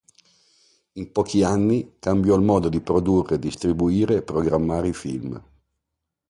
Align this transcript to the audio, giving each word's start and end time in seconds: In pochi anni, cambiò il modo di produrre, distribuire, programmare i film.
In 0.93 1.11
pochi 1.11 1.43
anni, 1.43 1.97
cambiò 1.99 2.33
il 2.35 2.41
modo 2.41 2.69
di 2.69 2.79
produrre, 2.81 3.37
distribuire, 3.37 4.23
programmare 4.23 4.87
i 4.87 4.93
film. 4.93 5.39